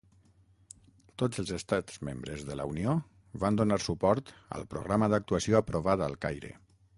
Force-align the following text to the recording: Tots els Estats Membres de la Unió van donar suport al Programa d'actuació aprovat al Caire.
Tots 1.21 1.41
els 1.43 1.51
Estats 1.57 1.99
Membres 2.09 2.45
de 2.47 2.57
la 2.61 2.65
Unió 2.71 2.95
van 3.45 3.61
donar 3.61 3.79
suport 3.89 4.33
al 4.59 4.67
Programa 4.73 5.11
d'actuació 5.17 5.61
aprovat 5.61 6.07
al 6.09 6.19
Caire. 6.27 6.53